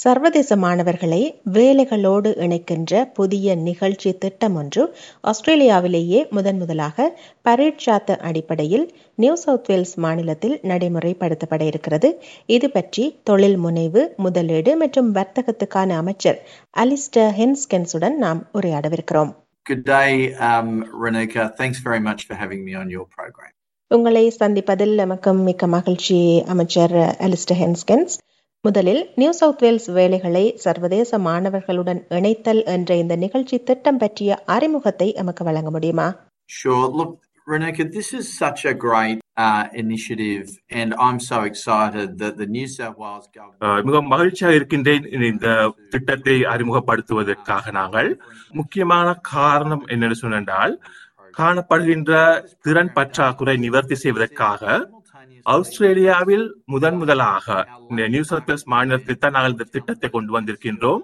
[0.00, 1.20] சர்வதேச மாணவர்களை
[1.54, 4.82] வேலைகளோடு இணைக்கின்ற புதிய நிகழ்ச்சி திட்டம் ஒன்று
[5.24, 7.06] ஆஸ்திரேலியாவிலேயே முதன் முதலாக
[7.44, 8.86] பரீட்சாத்த அடிப்படையில்
[9.18, 12.10] நியூ சவுத் வேல்ஸ் மாநிலத்தில் நடைமுறைப்படுத்தப்பட இருக்கிறது
[12.48, 16.40] இது பற்றி தொழில் முனைவு முதலீடு மற்றும் வர்த்தகத்துக்கான அமைச்சர்
[16.76, 19.32] அலிஸ்டர் ஹென்ஸ்கென்ஸுடன் நாம் உரையாடவிருக்கிறோம்
[19.66, 20.68] Good day, um,
[21.00, 21.42] Renika.
[21.54, 23.50] Thanks very much for having me on your program.
[23.90, 26.94] உங்களை சந்திப்பதில் நமக்கும் மிக்க மகிழ்ச்சி அமைச்சர்
[27.26, 28.14] அலிஸ்டர் ஹென்ஸ்கென்ஸ்
[28.64, 35.44] முதலில் நியூ சவுத் வேல்ஸ் வேலைகளை சர்வதேச மாணவர்களுடன் இணைத்தல் என்ற இந்த நிகழ்ச்சி திட்டம் பற்றிய அறிமுகத்தை எமக்கு
[35.48, 36.08] வழங்க முடியுமா
[36.50, 36.86] Sure.
[36.90, 37.10] Look,
[37.46, 42.66] Renika, this is such a great uh, initiative, and I'm so excited that the New
[42.68, 43.86] South Wales government.
[43.88, 45.46] மிக மகிழ்ச்சியாக இருக்கின்றேன் இந்த
[45.90, 48.10] திட்டத்தை அறிமுகப்படுத்துவதற்காக நாங்கள்
[48.52, 50.74] முக்கியமான காரணம் என்னென்னு சொன்னால்
[51.34, 52.12] காணப்படுகின்ற
[52.64, 54.62] திறன் பற்றாக்குறை நிவர்த்தி செய்வதற்காக
[55.46, 57.46] ஆஸ்திரேலியாவில் முதன் முதலாக
[57.90, 61.02] இந்த நியூ சவுத் வேல்ஸ் மாநிலத்தில் தான் நாங்கள் இந்த திட்டத்தை கொண்டு வந்திருக்கின்றோம்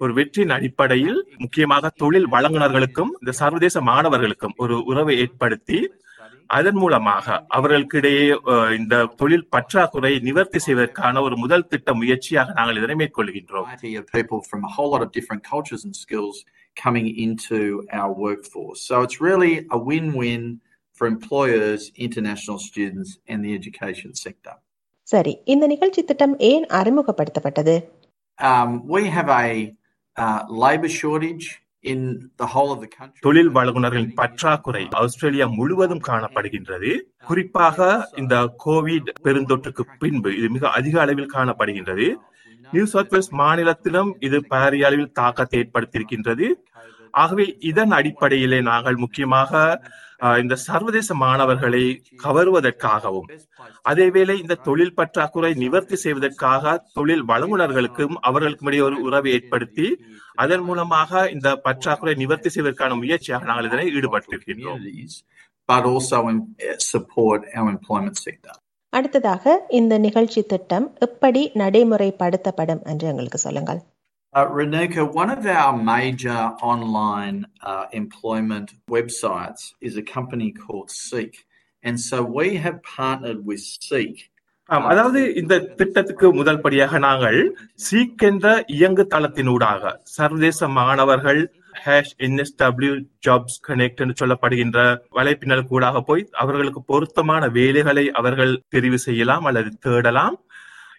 [0.00, 5.78] ஒரு வெற்றியின் அடிப்படையில் முக்கியமாக தொழில் வழங்குனர்களுக்கும் இந்த சர்வதேச மாணவர்களுக்கும் ஒரு உறவை ஏற்படுத்தி
[6.50, 8.26] அதன் மூலமாக அவர்களுக்கிடையே
[8.76, 13.70] இந்த தொழில் பற்றாக்குறை நிவர்த்தி செய்வதற்கான ஒரு முதல் திட்ட முயற்சியாக நாங்கள் இதனை மேற்கொள்கின்றோம்
[16.76, 17.58] coming into
[17.92, 18.80] our workforce.
[18.80, 20.42] So it's really a win win
[20.94, 24.54] for employers, international students, and the education sector.
[25.08, 27.76] சரி இந்த நிகழ்ச்சி திட்டம் ஏன் அறிமுகப்படுத்தப்பட்டது
[28.38, 29.48] Um, we have a
[30.16, 31.44] uh, labour shortage
[31.84, 31.98] in
[32.38, 33.20] the whole of the country.
[33.26, 36.92] தொழில் வழங்குனர்களின் பற்றாக்குறை Australia முழுவதும் காணப்படுகின்றது
[37.28, 37.78] குறிப்பாக
[38.22, 38.34] இந்த
[38.64, 42.06] கோவிட் பெருந்தொற்றுக்கு பின்பு இது மிக அதிக அளவில் காணப்படுகின்றது
[42.72, 46.46] நியூ சவுத் வேல்ஸ் மாநிலத்திலும் இது பாரிய அளவில் தாக்கத்தை ஏற்படுத்தியிருக்கின்றது
[47.14, 49.52] ஆகவே இதன் அடிப்படையிலே நாங்கள் முக்கியமாக
[50.38, 51.82] இந்த சர்வதேச மாணவர்களை
[52.22, 53.28] கவருவதற்காகவும்
[53.84, 59.88] அதேவேளை இந்த தொழில் பற்றாக்குறை நிவர்த்தி செய்வதற்காக தொழில் வழங்குனர்களுக்கும் அவர்களுக்கும் இடையே ஒரு உறவை ஏற்படுத்தி
[60.38, 65.24] அதன் மூலமாக இந்த பற்றாக்குறை நிவர்த்தி செய்வதற்கான முயற்சியாக நாங்கள் இதனை ஈடுபட்டிருக்கின்றோம் communities,
[65.68, 66.38] but also in,
[66.80, 68.54] support our employment sector.
[68.92, 73.80] அடுத்ததாக இந்த நிகழ்ச்சி திட்டம் எப்படி நடைமுறைப்படுத்தப்படும் என்று எங்களுக்கு சொல்லுங்கள்
[74.34, 81.34] Uh, Renuka, one of our major online uh, employment websites is a company called Seek.
[81.84, 84.16] And so we have partnered with Seek.
[84.70, 87.38] ஆம், அதாவது இந்த திட்டத்துக்கு முதல் படியாக நாங்கள்
[87.86, 89.82] சீக் என்ற இயங்கு தளத்தினூடாக
[90.14, 91.40] சர்வதேச மாணவர்கள்
[91.82, 92.94] ஹேஷ் என்எஸ்டபிள்யூ
[93.26, 94.78] ஜாப்ஸ் கனெக்ட் என்று சொல்லப்படுகின்ற
[95.18, 100.38] வலைப்பின்னல் கூடாக போய் அவர்களுக்கு பொருத்தமான வேலைகளை அவர்கள் தெரிவு செய்யலாம் அல்லது தேடலாம்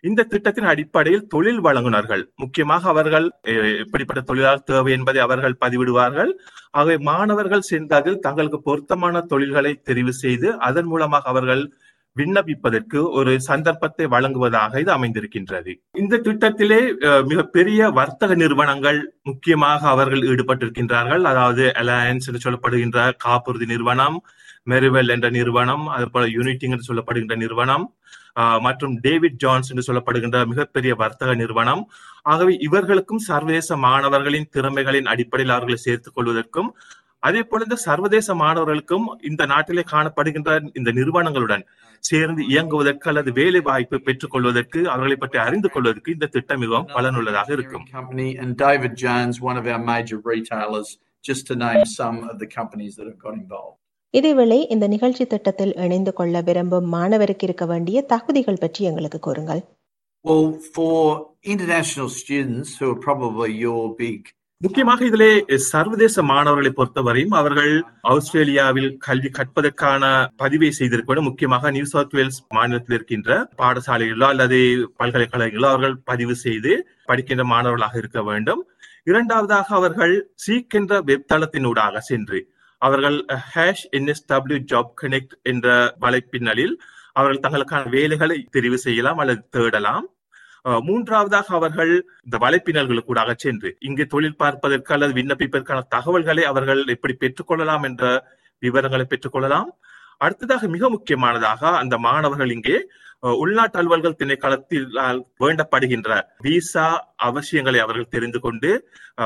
[0.06, 3.84] இந்த திட்டத்தின் அடிப்படையில் தொழில் வழங்குனர்கள் முக்கியமாக அவர்கள் அஹ்,
[4.24, 6.32] தொழிலாளர் தேவை என்பதை அவர்கள் பதிவிடுவார்கள்.
[6.72, 11.64] ஆகவே மாணவர்கள் சென்று அதில் தங்களுக்கு பொருத்தமான தொழில்களை தெரிவு செய்து அதன் மூலமாக அவர்கள்
[12.16, 15.72] விண்ணப்பிப்பதற்கு ஒரு சந்தர்ப்பத்தை வழங்குவதாக இது அமைந்திருக்கின்றது.
[15.96, 21.24] இந்த திட்டத்திலே மிக மிகப்பெரிய வர்த்தக நிறுவனங்கள் முக்கியமாக அவர்கள் ஈடுபட்டிருக்கின்றார்கள்.
[21.26, 24.18] அதாவது அலையன்ஸ் என்று சொல்லப்படுகின்ற காப்புறுதி நிறுவனம்
[24.72, 27.86] மெரிவெல் என்ற நிறுவனம் அது போல யூனிட்டிங் என்று சொல்லப்படுகின்ற நிறுவனம்
[28.36, 31.82] ஆஹ், மற்றும் டேவிட் ஜான்ஸ் என்று சொல்லப்படுகின்ற மிகப்பெரிய வர்த்தக நிறுவனம்.
[32.26, 36.70] ஆகவே இவர்களுக்கும் சர்வதேச மாணவர்களின் திறமைகளின் அடிப்படையில் அவர்களை சேர்த்துக் கொள்வதற்கும்
[37.26, 41.64] அதே போல இந்த சர்வதேச மாணவர்களுக்கும் இந்த நாட்டிலே காணப்படுகின்ற இந்த நிறுவனங்களுடன்
[42.04, 47.50] சேர்ந்து இயங்குவதற்கு அல்லது வேலை வாய்ப்பு பெற்றுக் கொள்வதற்கு அவர்களை பற்றி அறிந்து கொள்வதற்கு இந்த திட்டம் மிகவும் பலனுள்ளதாக
[47.58, 50.90] இருக்கும் Company and David Jones, one of our major retailers,
[51.26, 53.76] just to name some of the companies that have got involved.
[54.14, 59.64] இதேவேளை இந்த நிகழ்ச்சி திட்டத்தில் இணைந்து கொள்ள விரும்பும் மாணவருக்கு இருக்க வேண்டிய தகுதிகள் பற்றி எங்களுக்கு கூறுங்கள்
[60.26, 60.94] Well, for
[61.46, 64.22] international students who are probably your big
[64.62, 72.40] முக்கியமாக இதிலே சர்வதேச மாணவர்களை பொறுத்தவரையும் அவர்கள் ஆஸ்திரேலியாவில் கல்வி கற்பதற்கான பதிவை செய்திருக்க முக்கியமாக நியூ சவுத் வேல்ஸ்
[72.50, 78.68] மாநிலத்தில் இருக்கின்ற பாடசாலைகளோ அல்லது பல்கலைக்கழகங்களோ அவர்கள் பதிவு செய்து படிக்கின்ற மாணவர்களாக இருக்க வேண்டும்.
[79.04, 81.02] இரண்டாவதாக அவர்கள் சீக் என்ற
[82.00, 83.26] சென்று அவர்கள்
[83.56, 86.76] ஹேஷ் என்எஸ்டபிள்யூ ஜாப் கனெக்ட் என்ற வலைப்பின்னலில்
[87.14, 90.10] அவர்கள் தங்களுக்கான வேலைகளை தெரிவு செய்யலாம் அல்லது தேடலாம்.
[90.66, 91.92] மூன்றாவதாக அவர்கள்
[92.24, 98.04] இந்த வலைப்பின்னல்களுக்கூடாக சென்று இங்கு தொழில் பார்ப்பதற்கு அல்லது விண்ணப்பிப்பதற்கான தகவல்களை அவர்கள் எப்படி பெற்றுக்கொள்ளலாம் என்ற
[98.60, 99.70] விவரங்களை பெற்றுக்கொள்ளலாம்.
[100.18, 102.78] அடுத்ததாக மிக முக்கியமானதாக அந்த மாணவர்கள் இங்கே
[103.36, 104.88] உள்நாட்டு அலுவல்கள் திணைக்களத்தில்
[105.40, 106.10] வேண்டப்படுகின்ற
[106.42, 106.88] விசா
[107.24, 108.70] அவசியங்களை அவர்கள் தெரிந்து கொண்டு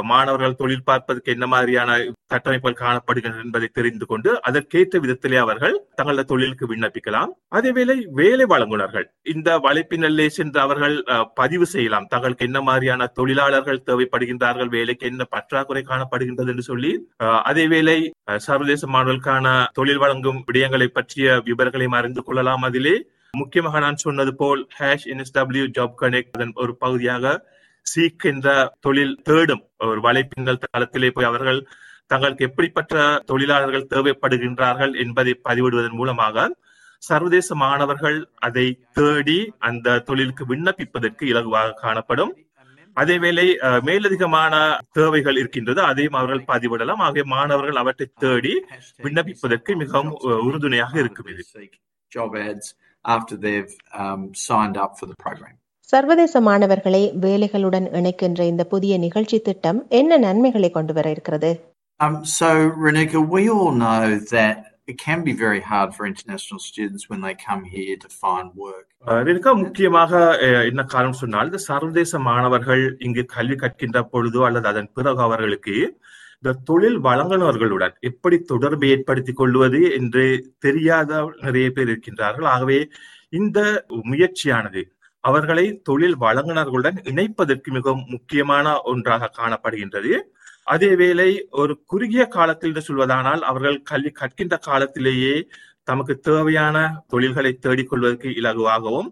[0.09, 1.91] மாணவர்கள் தொழில் பார்ப்பதற்கு என்ன மாதிரியான
[2.33, 7.31] கட்டமைப்புகள் காணப்படுகின்றன என்பதை தெரிந்து கொண்டு அதற்கேற்ற விதத்திலே அவர்கள் தங்களது தொழிலுக்கு விண்ணப்பிக்கலாம்.
[7.51, 12.07] அதேவேளை வேலை வழங்குனர்கள் இந்த வலைப்பின்னலே சென்று அவர்கள் அஹ், பதிவு செய்யலாம்.
[12.07, 16.91] தங்களுக்கு என்ன மாதிரியான தொழிலாளர்கள் தேவைப்படுகின்றார்கள் வேலைக்கு என்ன பற்றாக்குறை காணப்படுகின்றது என்று சொல்லி
[17.45, 17.97] அதேவேளை
[18.39, 21.17] சர்வதேச மாணவர்களுக்கான தொழில் வழங்கும் விடயங்களை பற்றிய
[21.47, 22.95] விவரங்களையும் அறிந்து கொள்ளலாம் அதிலே.
[23.33, 27.33] முக்கியமாக நான் சொன்னது போல் ஹேஷ் என்எஸ்டபிள்யூ ஜாப் கனெக்ட் அதன் ஒரு பகுதியாக
[27.85, 28.47] சீக் என்ற
[28.85, 31.59] தொழில் தேடும் ஒரு வலைப்பின்னல் தளத்திலே போய் அவர்கள்
[32.07, 32.95] தங்களுக்கு எப்படிப்பட்ட
[33.25, 36.47] தொழிலாளர்கள் தேவைப்படுகின்றார்கள் என்பதை பதிவிடுவதன் மூலமாக
[37.03, 38.17] சர்வதேச மாணவர்கள்
[38.47, 38.65] அதை
[38.97, 42.33] தேடி அந்த தொழிலுக்கு விண்ணப்பிப்பதற்கு இலகுவாக காணப்படும்.
[42.97, 43.45] அதேவேளை
[43.87, 44.53] மேலதிகமான
[44.97, 47.01] தேவைகள் இருக்கின்றது அதையும் அவர்கள் பதிவிடலாம்.
[47.07, 48.53] ஆகிய மாணவர்கள் அவற்றை தேடி
[49.05, 50.13] விண்ணப்பிப்பதற்கு மிகவும்
[50.47, 51.43] உறுதுணையாக இருக்கும் இது.
[53.05, 55.55] After they've um, signed up for the program.
[55.89, 61.51] சர்வதேச மாணவர்களை வேலைகளுடன் இணைக்கின்ற இந்த புதிய நிகழ்ச்சி திட்டம் என்ன நன்மைகளை கொண்டு வர இருக்கிறது
[61.99, 62.49] Um, so,
[62.83, 64.57] Renika, we all know that
[64.87, 68.85] it can be very hard for international students when they come here to find work.
[69.05, 70.11] அஹ், இதற்கு முக்கியமாக
[70.45, 75.75] அஹ், என்ன காரணம் சொன்னால் இந்த சர்வதேச மாணவர்கள் இங்கு கல்வி கற்கின்ற பொழுதோ அல்லது அதன் பிறகு அவர்களுக்கு
[76.43, 80.23] இந்த தொழில் வழங்குனர்களுடன் எப்படி தொடர்பு ஏற்படுத்திக் கொள்வது என்று
[80.59, 82.47] தெரியாத நிறைய பேர் இருக்கின்றார்கள்.
[82.53, 82.77] ஆகவே
[83.29, 83.59] இந்த
[84.11, 84.81] முயற்சியானது
[85.23, 90.13] அவர்களை தொழில் வழங்குனர்களுடன் இணைப்பதற்கு மிகவும் முக்கியமான ஒன்றாக காணப்படுகின்றது.
[90.71, 91.29] அதேவேளை
[91.61, 95.35] ஒரு குறுகிய காலத்தில் என்று சொல்வதானால் அவர்கள் கல்வி கற்கின்ற காலத்திலேயே
[95.83, 96.77] தமக்கு தேவையான
[97.07, 99.09] தொழில்களை தேடிக்கொள்வதற்கு இலகுவாகவும்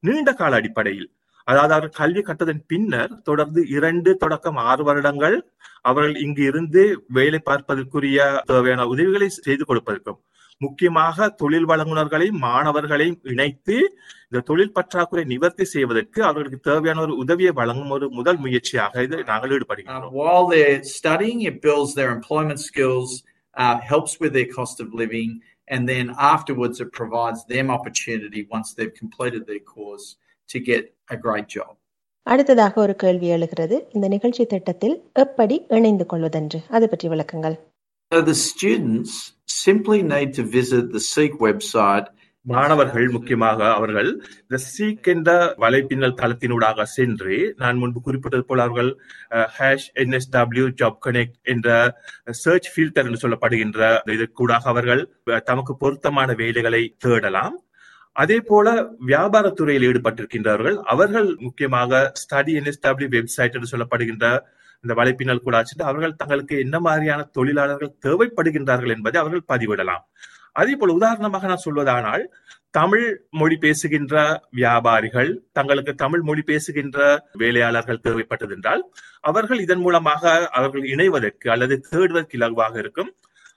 [0.00, 1.08] நீண்ட கால அடிப்படையில்
[1.48, 5.36] அதாவது அவர்கள் கல்வி கற்றதன் பின்னர் தொடர்ந்து இரண்டு தொடக்கம் ஆறு வருடங்கள்
[5.82, 10.20] அவர்கள் இங்கு இருந்து வேலை பார்ப்பதற்குரிய தேவையான உதவிகளை செய்து கொடுப்பதற்கும்
[10.60, 13.76] முக்கியமாக தொழில் வழங்குனர்களையும் மாணவர்களையும் இணைத்து
[14.26, 19.54] இந்த தொழில் பற்றாக்குறை நிவர்த்தி செய்வதற்கு அவர்களுக்கு தேவையான ஒரு உதவியை வழங்கும் ஒரு முதல் முயற்சியாக இது நாங்கள்
[19.56, 23.10] ஈடுபடுகிறோம் um, while they're studying, it builds their employment skills,
[23.56, 25.30] uh, helps with their cost of living,
[25.68, 30.08] and then afterwards it provides them opportunity once they've completed their course
[30.48, 31.72] to get a great job.
[32.26, 37.56] அடுத்ததாக ஒரு கேள்வி எழுகிறது இந்த நிகழ்ச்சி திட்டத்தில் எப்படி இணைந்து கொள்வதென்று அது பற்றி விளக்குங்கள்
[38.12, 39.12] So the students
[39.62, 42.06] simply need to visit the Seek website.
[42.46, 44.08] மாணவர்கள் முக்கியமாக அவர்கள்
[44.40, 45.30] இந்த சீக் என்ற
[45.62, 48.90] வலைப்பின்னல் தளத்தினூடாக சென்று நான் முன்பு குறிப்பிட்டது போல அவர்கள்
[49.54, 51.68] ஹேஷ் என்எஸ்டபிள்யூ ஜாப் கனெக்ட் என்ற
[52.42, 53.80] சர்ச் ஃபில்டர் என்று சொல்லப்படுகின்ற
[54.16, 55.02] இதற்கூடாக அவர்கள்
[55.46, 57.56] தமக்கு பொருத்தமான வேலைகளை தேடலாம்
[58.16, 58.68] அதே போல
[59.06, 64.26] வியாபாரத்துறையில் ஈடுபட்டிருக்கின்றவர்கள் அவர்கள் முக்கியமாக ஸ்டடி என்எஸ்டபிள்யூ வெப்சைட் என்று சொல்லப்படுகின்ற
[64.84, 70.04] இந்த வலைப்பின்னல் கூட சென்று அவர்கள் தங்களுக்கு என்ன மாதிரியான தொழிலாளர்கள் தேவைப்படுகின்றார்கள் என்பதை அவர்கள் பதிவிடலாம்.
[70.60, 72.24] அதே போல உதாரணமாக நான் சொல்வதானால்
[72.78, 73.06] தமிழ்
[73.40, 74.14] மொழி பேசுகின்ற
[74.50, 76.98] வியாபாரிகள் தங்களுக்கு தமிழ் மொழி பேசுகின்ற
[77.42, 78.82] வேலையாளர்கள் தேவைப்பட்டது என்றால்
[79.30, 83.10] அவர்கள் இதன் மூலமாக அவர்கள் இணைவதற்கு அல்லது தேடுவதற்கு இலகுவாக இருக்கும்.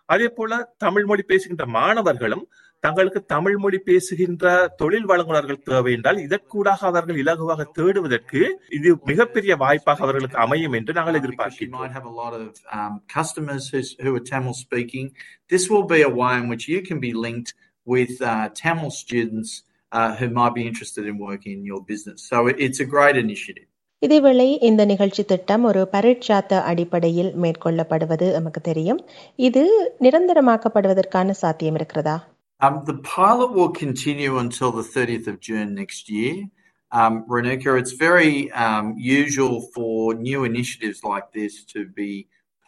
[0.05, 2.43] அதே போல தமிழ் மொழி பேசுகின்ற மாணவர்களும்
[2.83, 4.45] தங்களுக்கு தமிழ் மொழி பேசுகின்ற
[4.75, 11.15] தொழில் வழங்குனர்கள் தேவை என்றால் இதற்கூடாக அவர்கள் இலகுவாக தேடுவதற்கு இது மிகப்பெரிய வாய்ப்பாக அவர்களுக்கு அமையும் என்று நாங்கள்
[11.15, 15.07] uh, எதிர்பார்க்கிறோம் might have a lot of um, customers who's, who are Tamil speaking.
[15.51, 17.51] This will be a way in which you can be linked
[17.87, 19.51] with uh, Tamil students
[19.91, 22.19] uh, who might be interested in working in your business.
[22.29, 23.67] So it- it's a great initiative.
[24.01, 28.99] இதேவேளை இந்த நிகழ்ச்சி திட்டம் ஒரு பரீட்சாத்த அடிப்படையில் மேற்கொள்ளப்படுவது நமக்கு தெரியும்
[29.39, 29.63] இது
[30.07, 36.09] நிரந்தரமாக்கப்படுவதற்கான சாத்தியம் இருக்கிறதா Um, Um, the pilot will continue until the 30th of June next
[36.09, 36.47] year.
[36.91, 42.11] Um, Renika, it's very um, usual for new initiatives like this to be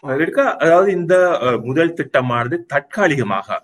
[0.04, 1.16] அதாவது இந்த
[1.64, 3.58] முதல் திட்டமானது தற்காலிகமாக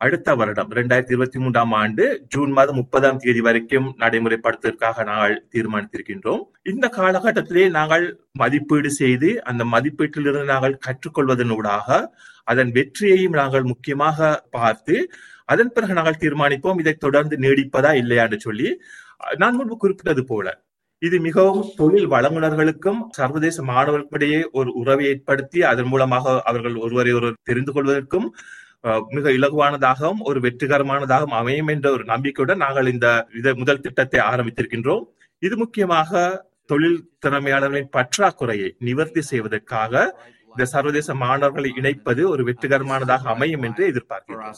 [0.00, 2.04] அடுத்த வருடம் இரண்டாயிரத்தி இருபத்தி மூன்றாம் ஆண்டு
[2.34, 8.06] ஜூன் மாதம் முப்பதாம் தேதி வரைக்கும் நடைமுறைப்படுத்துவதற்காக நாங்கள் தீர்மானித்திருக்கின்றோம் இந்த காலகட்டத்திலே நாங்கள்
[8.42, 12.00] மதிப்பீடு செய்து அந்த மதிப்பீட்டிலிருந்து நாங்கள் கற்றுக்கொள்வதனூடாக
[12.48, 14.96] அதன் வெற்றியையும் நாங்கள் முக்கியமாக பார்த்து
[15.52, 18.68] அதன் பிறகு நாங்கள் தீர்மானிப்போம் இதை தொடர்ந்து நீடிப்பதா இல்லையா என்று சொல்லி
[19.38, 20.48] நான் முன்பு குறிப்பிட்டது போல
[21.02, 27.72] இது மிகவும் தொழில் வழங்குனர்களுக்கும் சர்வதேச மாணவர்களுக்கிடையே ஒரு உறவை ஏற்படுத்தி அதன் மூலமாக அவர்கள் ஒருவரை ஒருவர் தெரிந்து
[27.72, 28.26] கொள்வதற்கும்
[29.16, 33.08] மிக இலகுவானதாகவும் ஒரு வெற்றிகரமானதாகவும் அமையும் என்ற ஒரு நம்பிக்கையுடன் நாங்கள் இந்த
[33.40, 35.04] இத முதல் திட்டத்தை ஆரம்பித்திருக்கின்றோம்.
[35.42, 36.22] இது முக்கியமாக
[36.66, 39.92] தொழில் திறமையாளர்களின் பற்றாக்குறையை நிவர்த்தி செய்வதற்காக
[40.50, 44.48] இந்த சர்வதேச மாணவர்களை இணைப்பது ஒரு வெற்றிகரமானதாக அமையும் என்று எதிர்பார்க்கிறோம்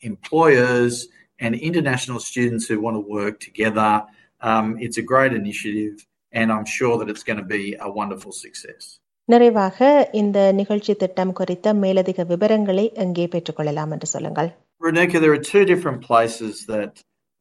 [0.00, 1.08] employers
[1.40, 4.02] and international students who want to work together.
[4.42, 8.32] Um, it's a great initiative, and I'm sure that it's going to be a wonderful
[8.32, 8.82] success.
[9.24, 14.50] நிறைவாக இந்த நிகழ்ச்சி திட்டம் குறித்த மேலதிக விவரங்களை எங்கே பெற்றுக்கொள்ளலாம் என்று சொல்லுங்கள்
[14.82, 16.92] Renika, there are two different places that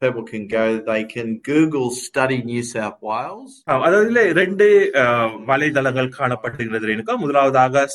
[0.02, 3.52] people can go, they can Google Study New South Wales.
[3.66, 4.92] அதாவது ரெண்டு
[5.52, 7.86] வலைதளங்கள் காணப்படுகிறது எனக்கு முதலாவதாக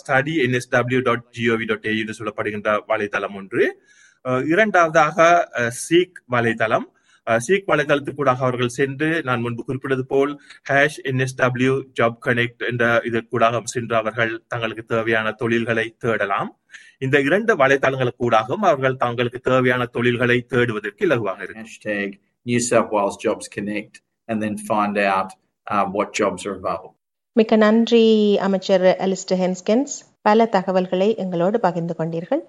[1.02, 3.82] டாட் ஏ சொல்லப்படுகின்ற வலைதளம் ஒன்று
[4.24, 5.48] இரண்டாவதாக
[5.88, 6.86] சீக் வலைதளம்.
[7.26, 10.40] சீக் வலைதளத்துக்கூடாக அவர்கள் சென்று நான் முன்பு குறிப்பிட்டது போல்
[10.70, 16.50] ஹேஷ் என்எஸ்டபிள்யூ ஜாப் கனெக்ட் என்ற இதற்கூடாக சென்று அவர்கள் தங்களுக்கு தேவையான தொழில்களை தேடலாம்.
[16.98, 21.66] இந்த இரண்டு வலைதளங்களுக்கூடாகவும் அவர்கள் தங்களுக்கு தேவையான தொழில்களை தேடுவதற்கு இலகுவாக இருக்கும்.
[21.66, 22.12] Hashtag
[22.42, 23.94] New South Wales Jobs Connect
[24.26, 25.30] and then find out
[25.70, 26.92] uh, what jobs are available.
[27.32, 32.42] மிக்க நன்றி அமைச்சர் அலிஸ்டர் ஹென்ஸ்கென்ஸ் பல தகவல்களை எங்களோடு பகிர்ந்து கொண்டீர்கள்.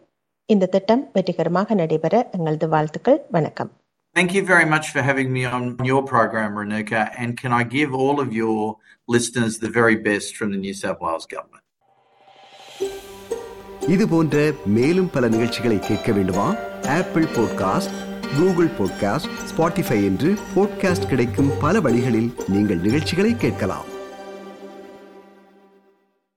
[0.49, 3.71] இந்த திட்டம் வெற்றிகரமாக நடைபெற எங்களது வாழ்த்துக்கள் வணக்கம்
[4.15, 7.01] Thank you very much for having me on your program, Renuka.
[7.17, 8.59] And can I give all of your
[9.07, 11.63] listeners the very best from the New South Wales Government?
[13.87, 14.35] இது போன்ற
[14.75, 16.47] மேலும் பல நிகழ்ச்சிகளை கேட்க வேண்டுமா
[16.95, 17.93] Apple podcast
[18.37, 23.89] Google podcast Spotify என்று podcast கிடைக்கும் பல வழிகளில் நீங்கள் நிகழ்ச்சிகளை கேட்கலாம்